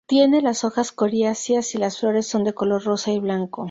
Tiene 0.07 0.41
las 0.41 0.63
hojas 0.63 0.91
coriáceas 0.91 1.75
y 1.75 1.77
las 1.77 1.99
flores 1.99 2.25
son 2.25 2.43
de 2.43 2.53
color 2.53 2.83
rosa 2.83 3.11
y 3.11 3.19
blanco. 3.19 3.59